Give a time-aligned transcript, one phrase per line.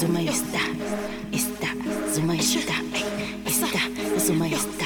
[0.00, 0.60] su majestad,
[1.30, 1.74] está
[2.14, 2.84] su majestad,
[3.44, 4.79] está su majestad.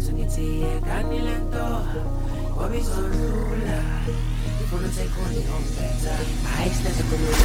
[0.00, 1.66] wethu ngithi yekani lento
[2.58, 3.78] wabizwa ndlula
[4.62, 6.14] ifuna sekhoni ombetha
[6.52, 7.39] hayi sinase khulula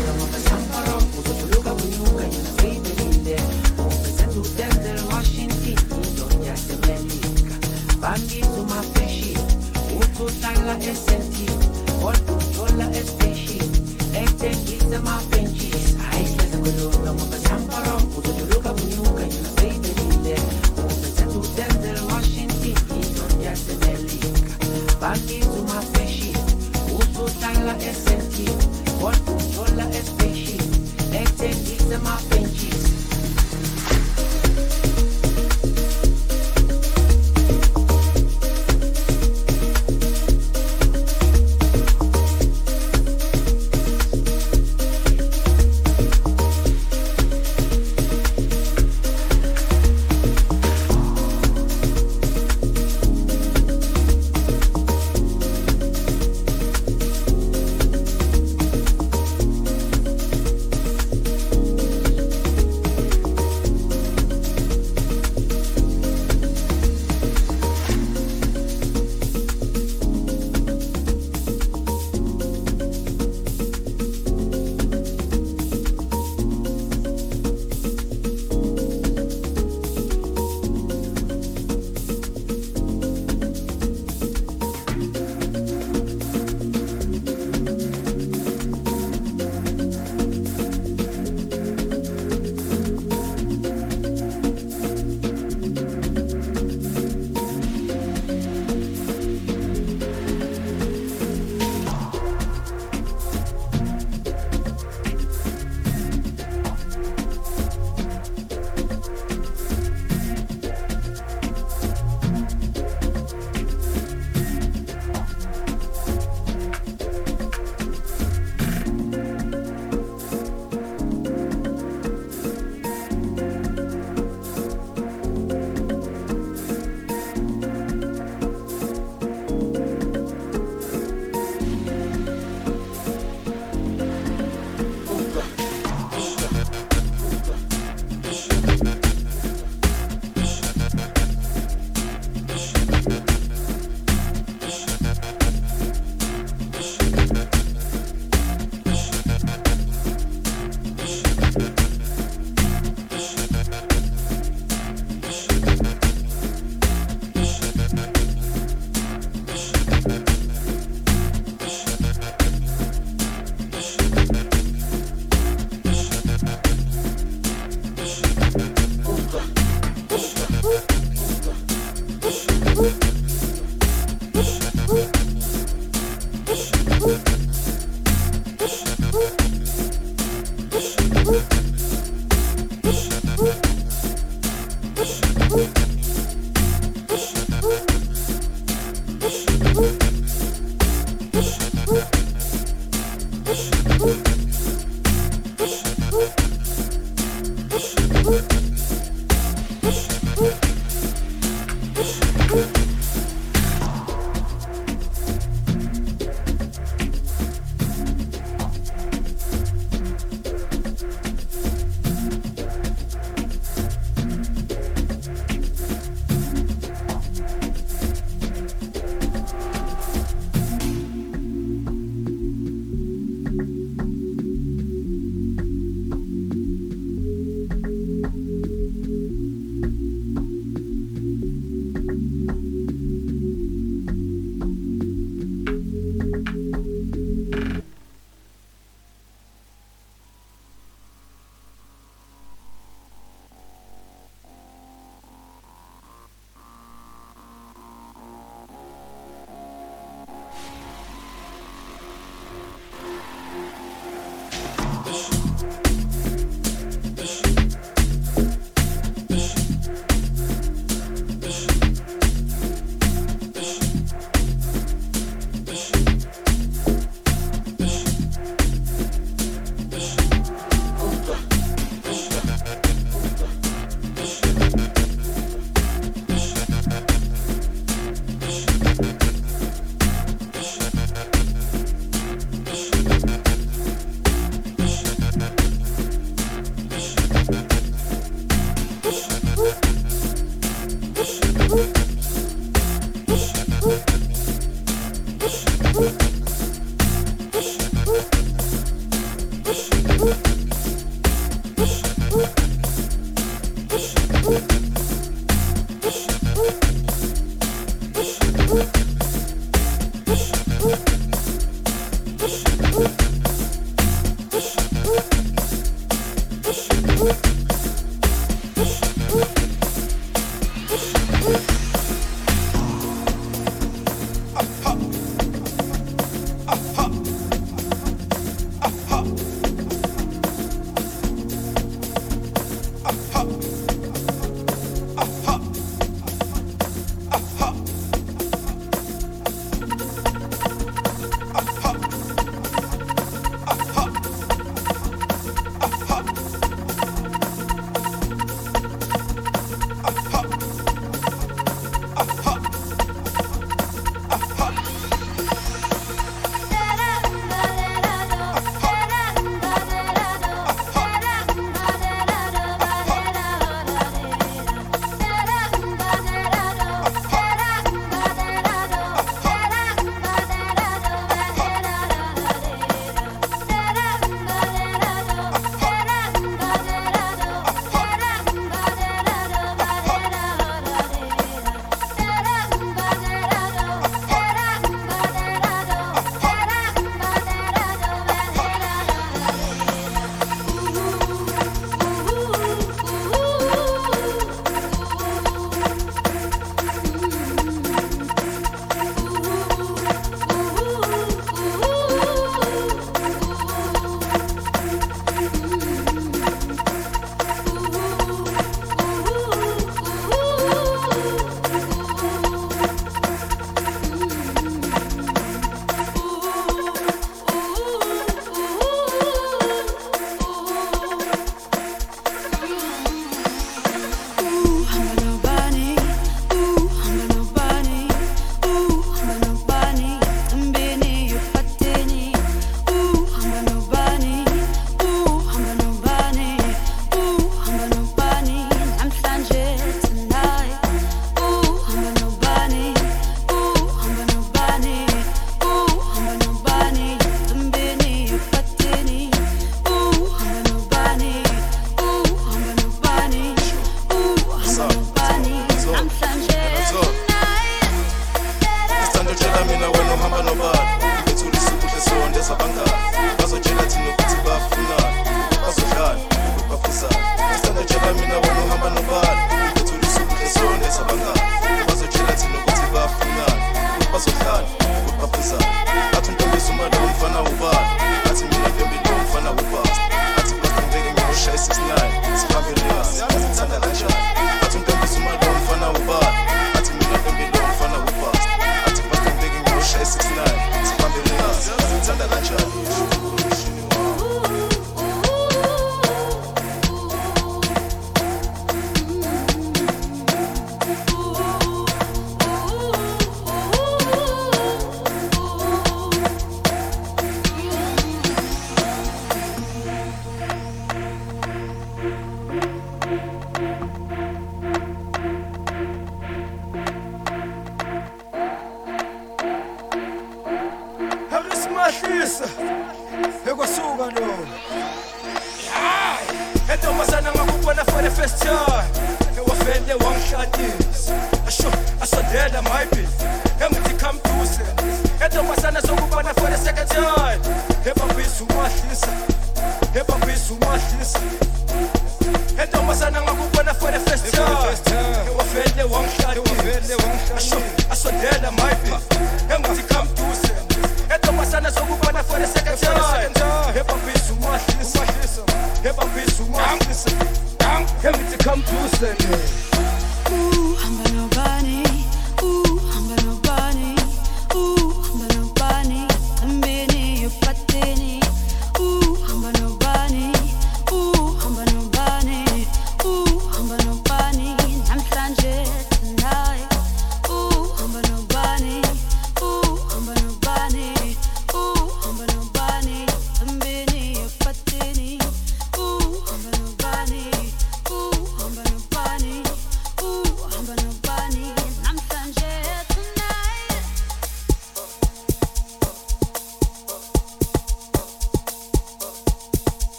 [547.34, 547.65] wangishadisa asho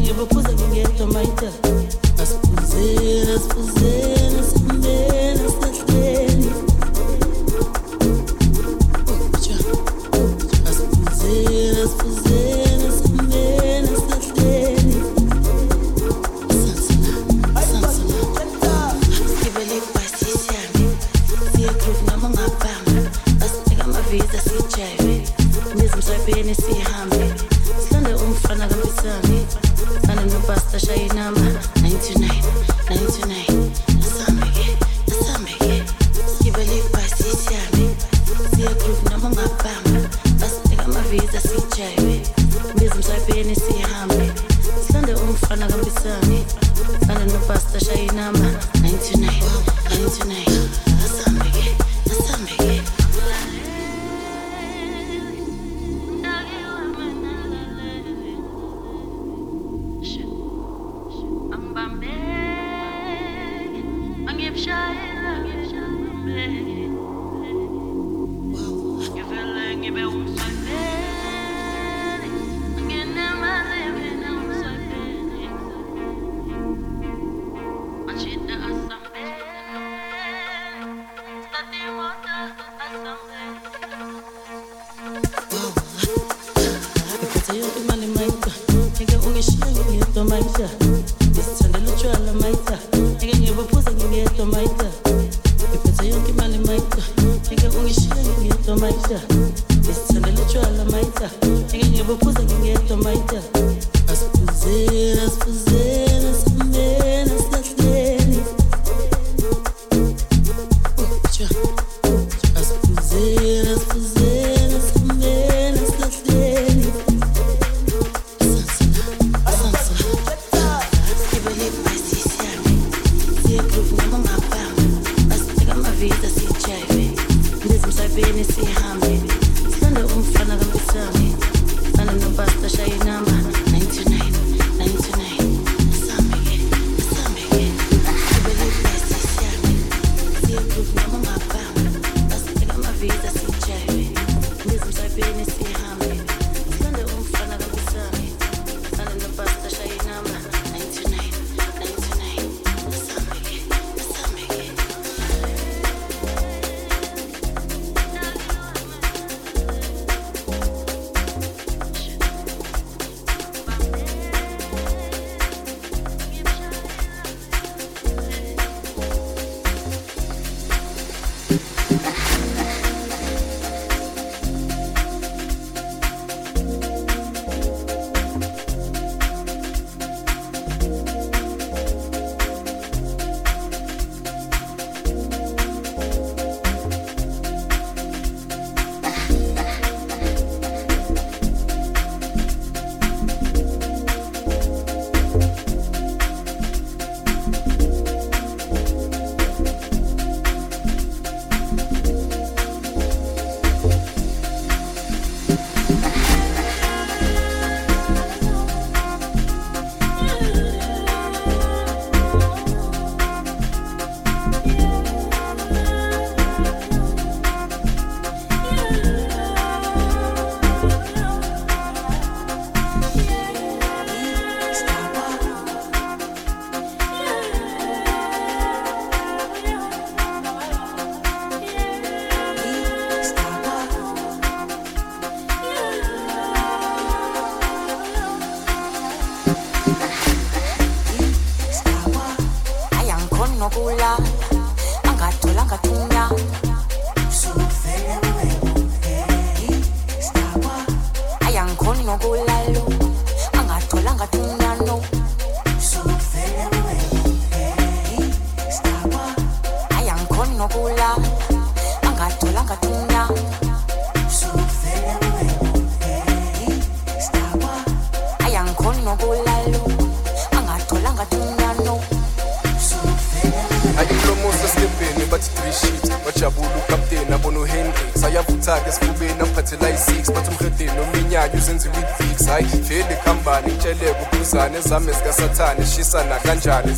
[0.00, 1.48] Ngibukuza ngingento maita
[2.22, 3.79] Asipuzira, asipuzira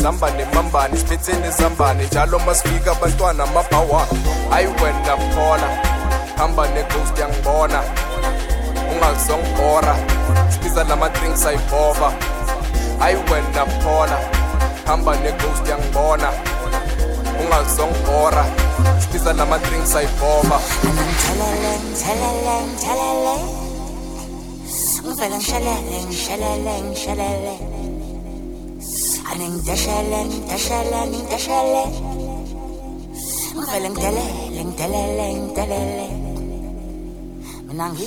[0.02, 2.81] zambane mambane spit in izambane njalo masifika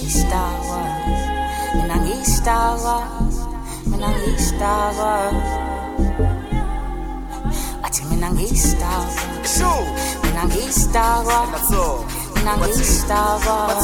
[0.06, 0.38] Menangista
[0.70, 0.86] wa,
[1.82, 3.08] menangista wa,
[3.86, 4.68] menangista
[5.00, 5.32] wa.
[7.84, 9.82] Ati menangista wa, show,
[10.24, 11.48] menangista wa,
[12.36, 13.16] menangista
[13.50, 13.82] wa.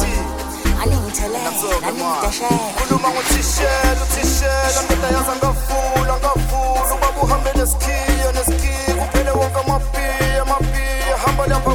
[0.82, 1.38] Aningithele,
[1.86, 2.46] aningitheshe.
[2.78, 6.94] Khuluma ngothishela, uthishela, ndoda yaza ngavula, ngavula.
[6.94, 8.94] Ubaba uhambe nesikhiya, nesikhiya.
[8.94, 11.16] Kuphele wonke amapiya, amapiya.
[11.26, 11.70] Hamba lapha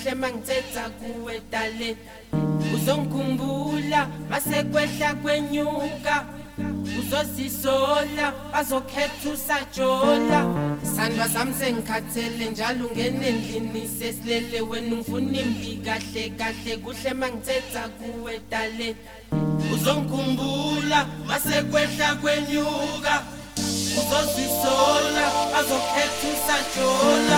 [0.00, 1.96] kahle mangithetha kuwe dale.
[2.74, 6.24] Uzongikhumbula masekwehla kwenyuka.
[6.98, 10.46] Uzozisola bazokhetha usajola.
[10.84, 14.60] Isandwa sami sengikhathele njalo ngenendlini sesilele.
[14.60, 18.96] Wena ungifuna imbi kahle kahle kuhle mangithetha kuwe dale.
[19.74, 23.22] Uzongikhumbula masekwehla kwenyuka.
[24.00, 27.29] Uzozisola bazokhetha usajola.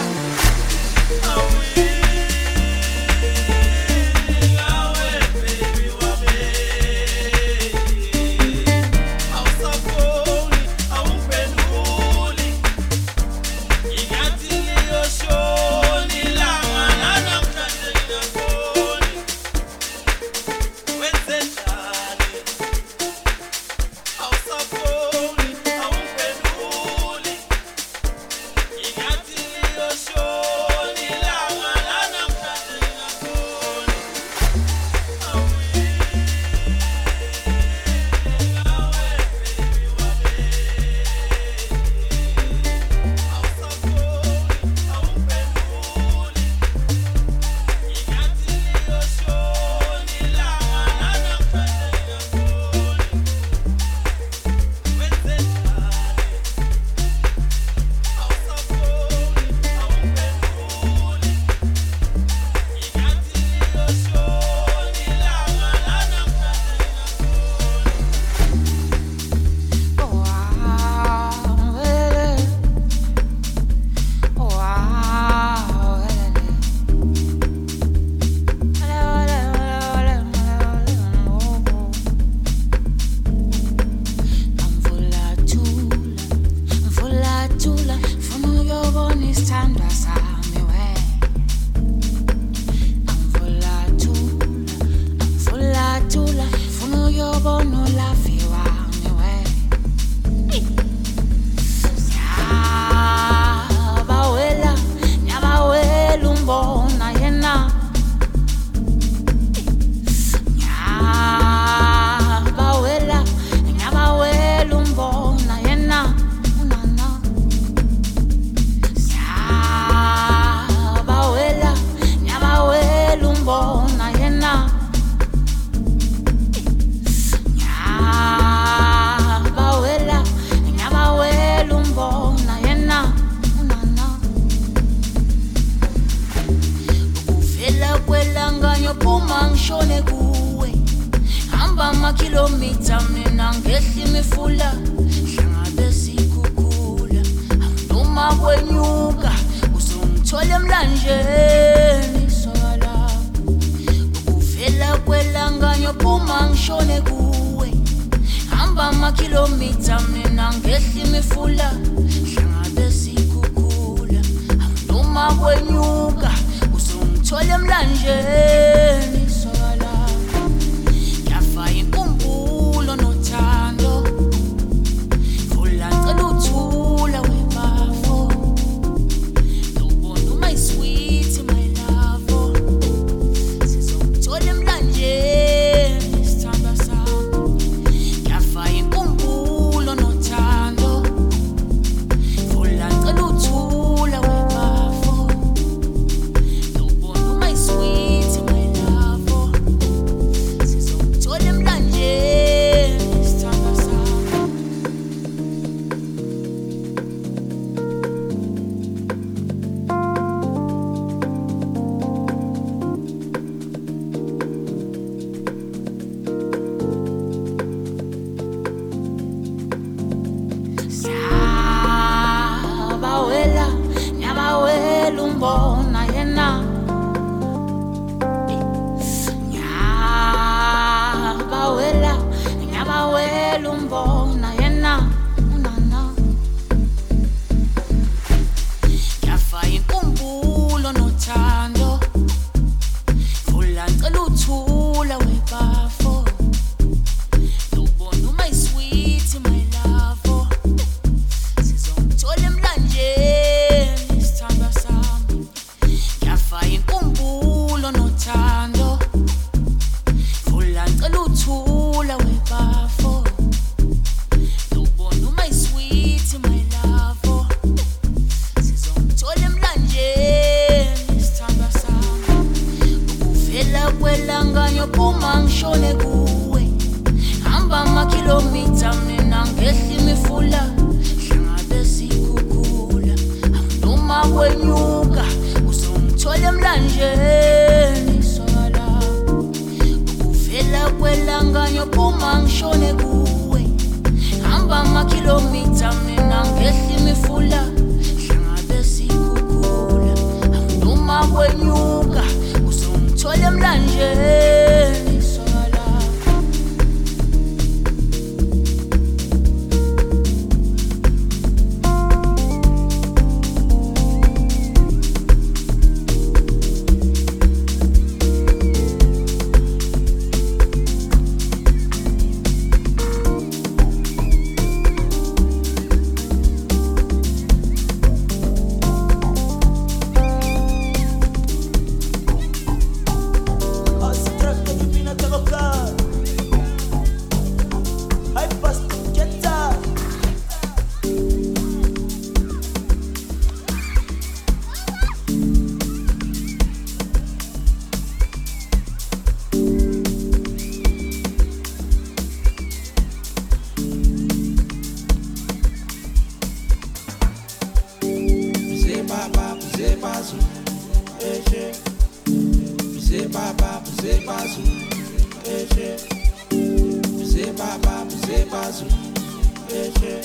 [369.72, 370.20] péché.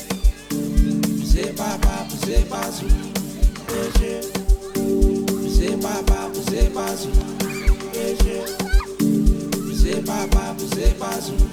[1.25, 2.85] C'est papa, c'est pas sous
[3.67, 4.21] péché.
[5.55, 7.09] C'est papa, c'est pas sous
[7.93, 8.41] péché.
[9.79, 11.45] C'est papa, c'est pas sous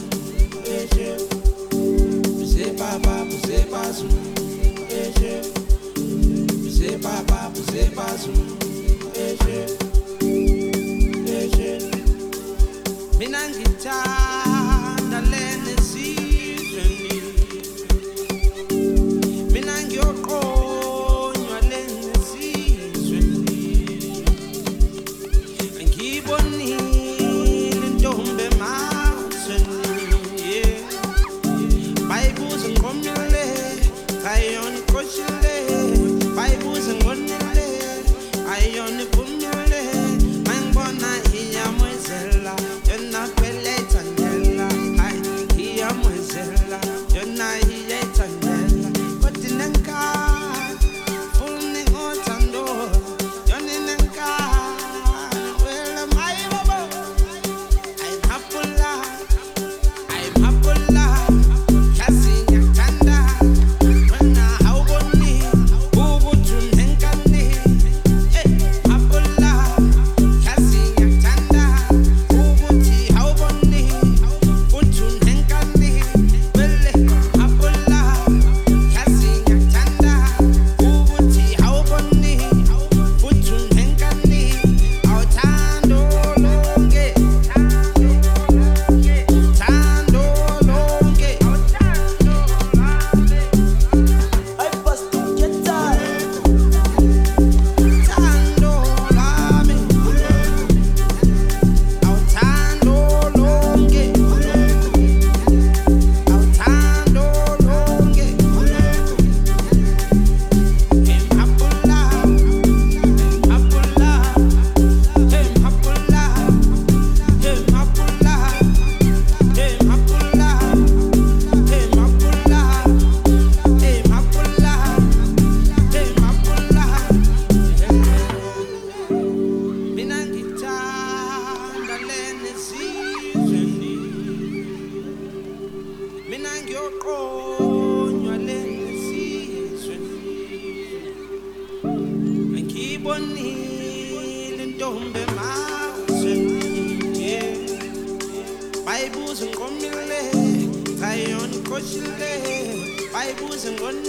[0.65, 1.17] péché.
[2.47, 3.91] C'est papa, c'est pas
[4.89, 5.41] péché.
[6.77, 8.17] C'est papa, c'est pas
[9.15, 9.67] péché.
[11.25, 11.79] Péché.
[13.19, 14.54] Minangita.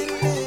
[0.08, 0.45] Oh.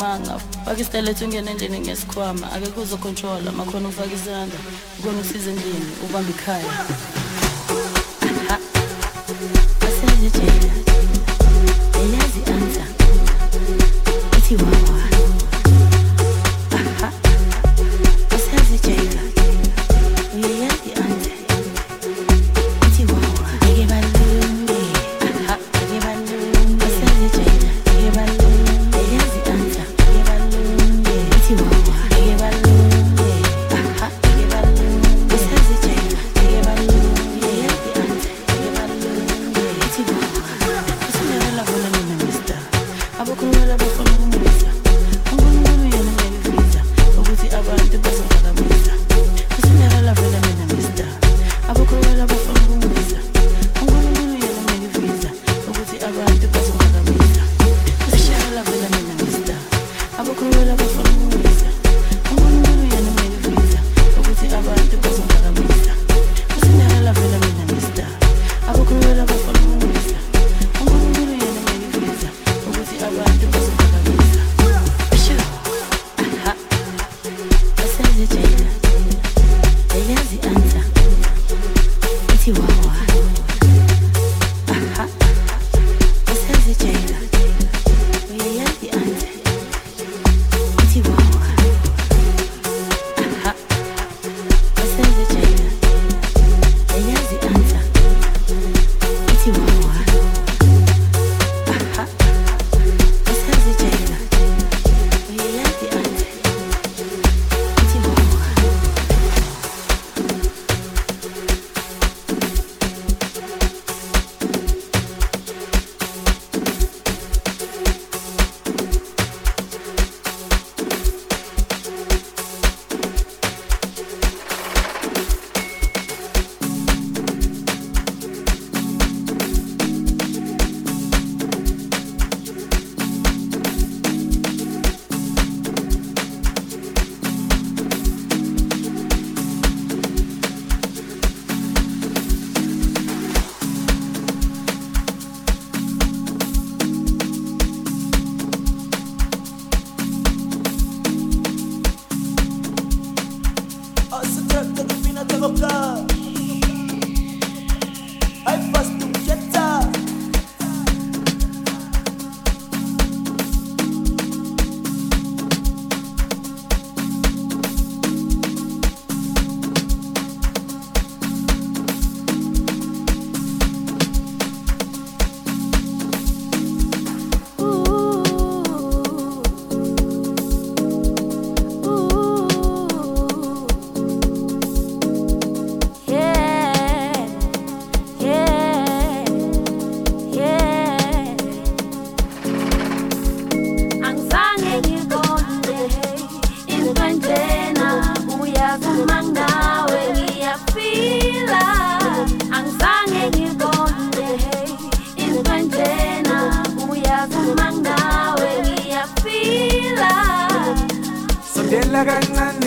[0.00, 4.58] ukhulumanga faka isitayela ethi ungena endlini ngesikhwama ake kuzokhontrola makhona ukufaka isandla
[4.98, 6.72] ukona usiza endlini ubamba ikhaya.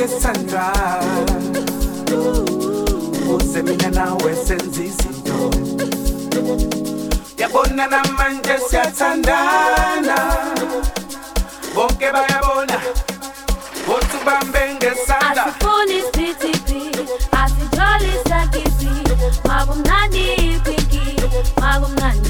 [0.08, 0.74] Sandra
[3.36, 5.52] Uze mina nawe senze izinto.
[7.38, 10.18] Yabona namanje siyathandana.
[11.76, 12.80] Bonke bayabona
[13.88, 15.46] Bothi ubambe ngesandla.
[15.46, 16.82] Asifuni isiphithi
[17.32, 18.92] asijolisa kipi
[19.48, 21.22] makumnandi ipinki
[21.62, 22.30] makumnandi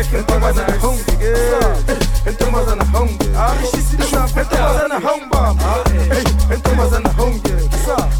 [0.00, 1.34] tek entomazana hongige
[2.26, 5.58] entomazana honge arishisilisha entomazana hongbam
[6.54, 7.52] entomazana honge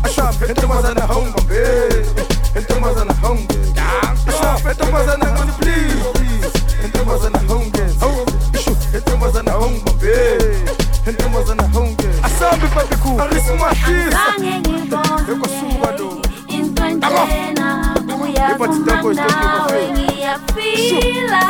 [0.05, 1.47] ashap entomazana hongbam
[2.57, 3.59] entomazana honge
[4.29, 6.51] ashap entomazana honge please
[6.85, 7.83] entomazana honge
[8.55, 9.99] ishu entomazana hongbam
[11.07, 14.21] entomazana honge asambe papiku arisumahisa
[15.29, 16.21] eu consumo a dor
[17.01, 17.29] Tá bom!
[18.51, 19.70] Eu vou te dar gosto aqui,
[20.77, 21.43] ngila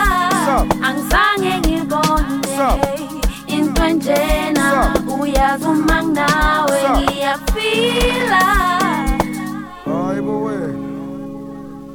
[0.83, 2.41] angizange ngibone
[3.47, 8.43] into enjena uyazi uma nginawe ngiyafila
[9.85, 10.79] hayi bo wena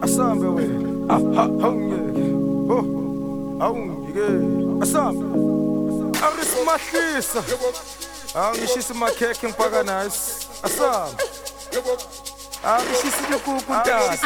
[0.01, 0.89] asambe wena
[1.65, 2.27] awungeke
[2.67, 2.77] ho
[3.59, 4.27] awungike
[4.83, 5.25] asambe
[6.25, 7.43] arisimahlisa
[8.35, 11.23] angishisa makhekhe ngifaka nasi asambe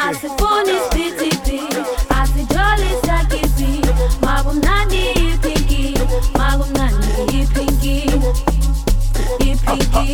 [0.08, 2.09] Asifuni isiphithiphithi
[7.40, 7.94] ipinki
[9.50, 10.06] ipinki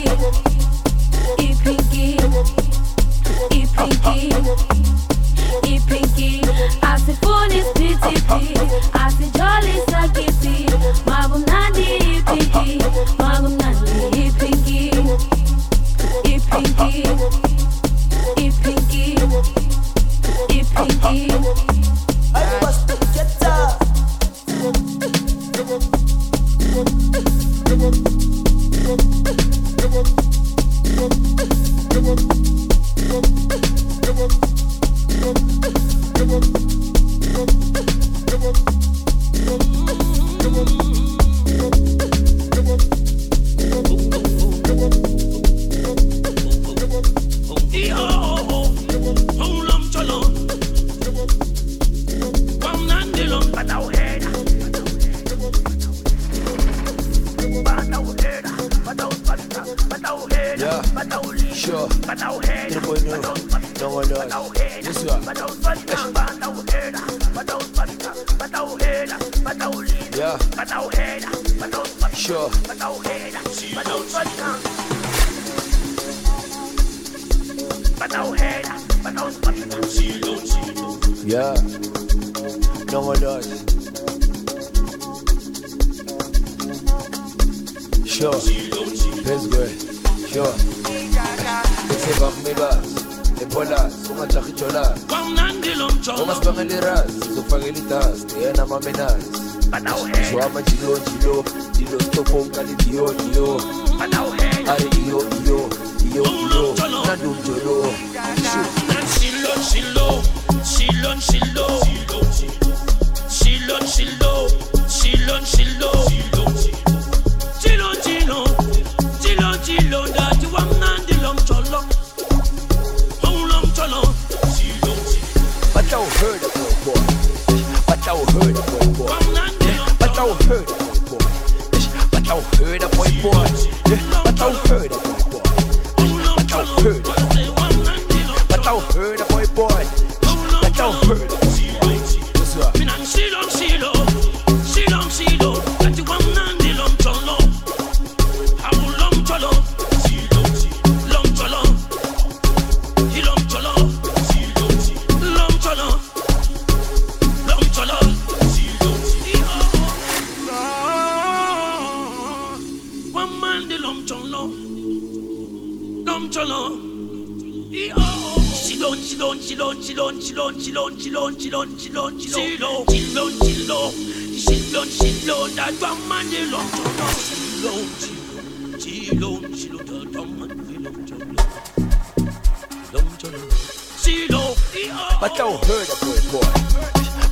[185.18, 186.44] But I heard a boy boy.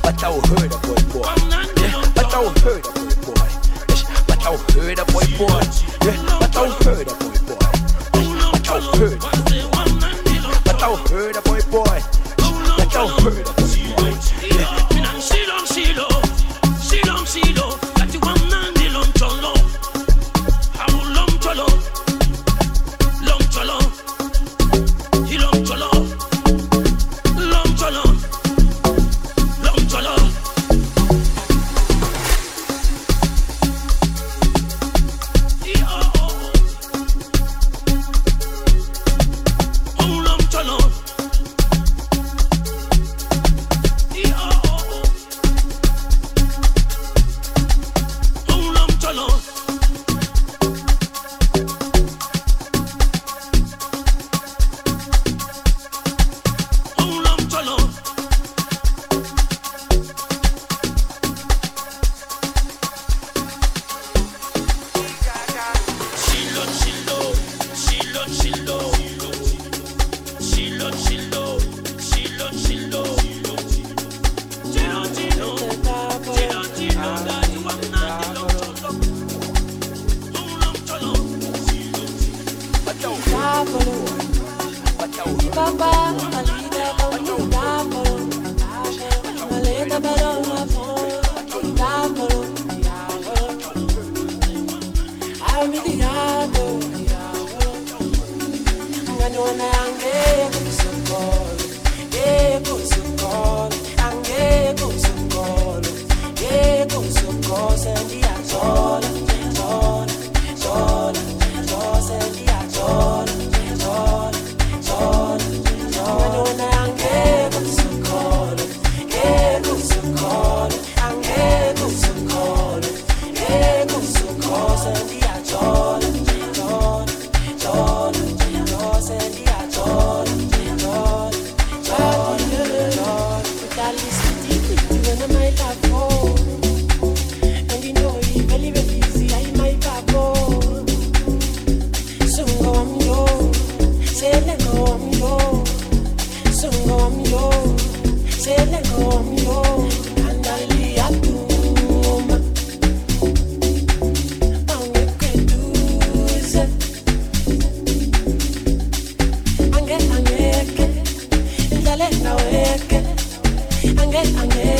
[0.01, 1.21] But I heard a boy boy.
[2.15, 3.49] But I heard a boy boy.
[4.25, 5.61] But I heard a boy boy.
[6.39, 7.61] But I heard a boy boy.
[8.51, 9.19] But I heard.
[10.65, 12.01] But I heard a boy boy.
[12.75, 13.54] But I heard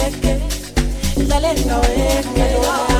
[0.07, 2.94] es que sale esta vez que.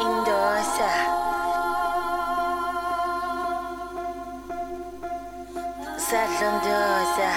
[0.00, 0.92] in dosa.
[6.08, 7.30] Salam dosa,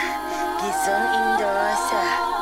[0.59, 2.32] gizon in.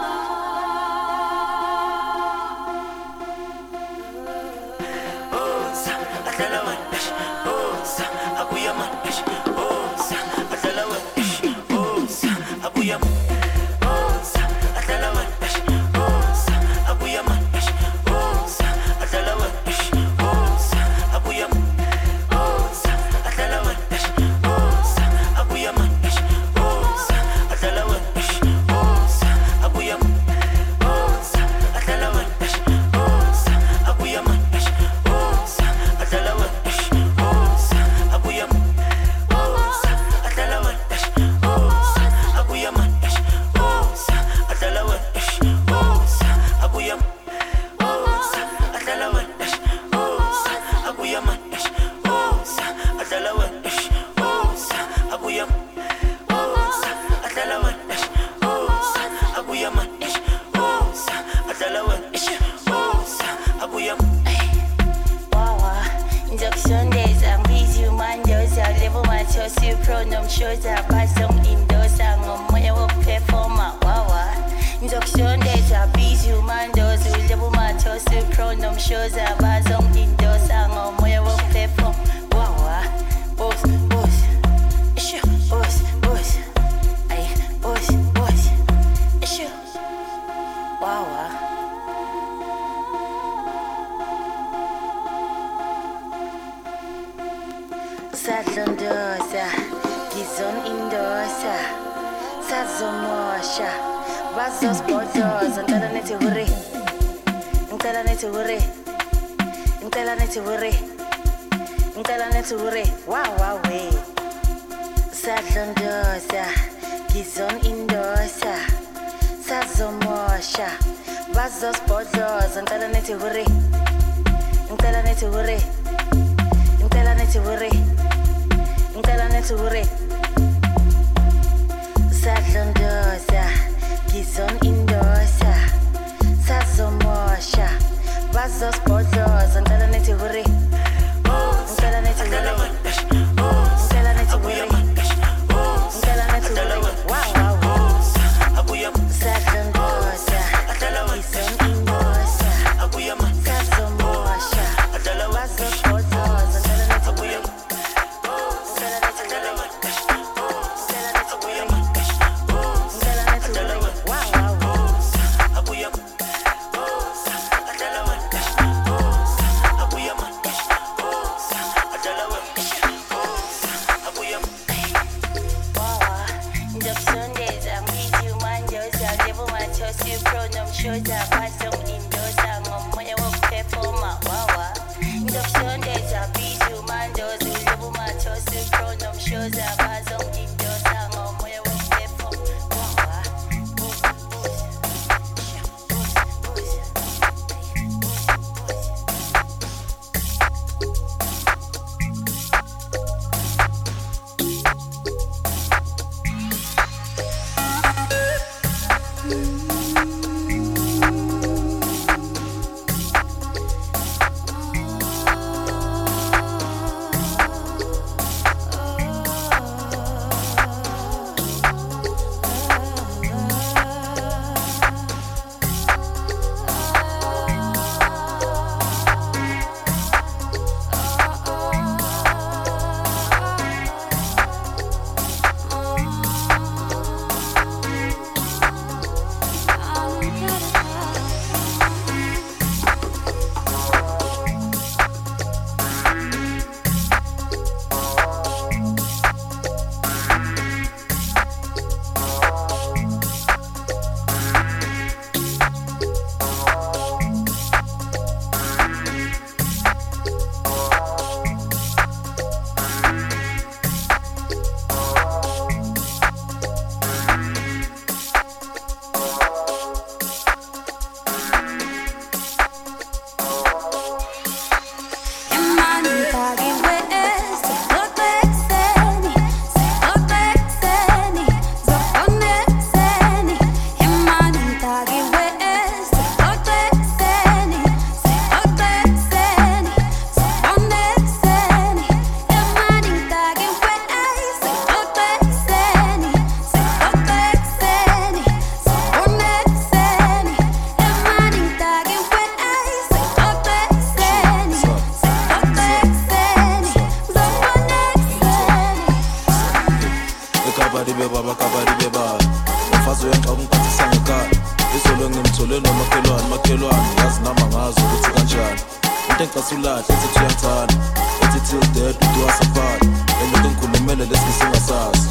[324.32, 325.30] Ngikhulumele lesingisingasazi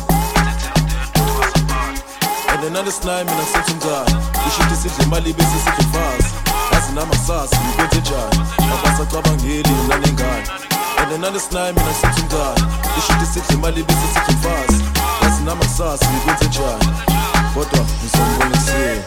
[2.49, 6.35] and nalesinaye mina sithi mngani ishuthi sidle imali bese sidle mfazi
[6.73, 10.49] yazi namasasi ngikwenze njani abasacabangeli nanengane
[10.99, 14.85] and nalesinaye mina sithi mngani ishuthi sidle imali bese sidle mfazi
[15.23, 16.97] yazi namasasi ngikwenze njani
[17.55, 19.05] kodwa ngizombonisile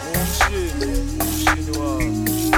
[1.68, 2.53] Imani